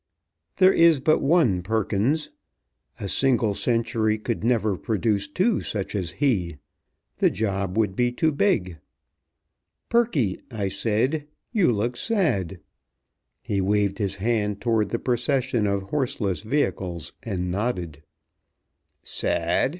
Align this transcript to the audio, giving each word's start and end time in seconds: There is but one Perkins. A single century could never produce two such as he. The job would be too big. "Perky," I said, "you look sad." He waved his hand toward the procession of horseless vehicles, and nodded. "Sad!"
There 0.55 0.73
is 0.73 0.99
but 0.99 1.19
one 1.21 1.61
Perkins. 1.61 2.31
A 2.99 3.07
single 3.07 3.53
century 3.53 4.17
could 4.17 4.43
never 4.43 4.75
produce 4.75 5.27
two 5.27 5.61
such 5.61 5.93
as 5.93 6.09
he. 6.13 6.57
The 7.17 7.29
job 7.29 7.77
would 7.77 7.95
be 7.95 8.11
too 8.11 8.31
big. 8.31 8.77
"Perky," 9.89 10.41
I 10.49 10.69
said, 10.69 11.27
"you 11.51 11.71
look 11.71 11.95
sad." 11.95 12.57
He 13.43 13.61
waved 13.61 13.99
his 13.99 14.15
hand 14.15 14.59
toward 14.59 14.89
the 14.89 14.97
procession 14.97 15.67
of 15.67 15.83
horseless 15.83 16.41
vehicles, 16.41 17.13
and 17.21 17.51
nodded. 17.51 18.01
"Sad!" 19.03 19.69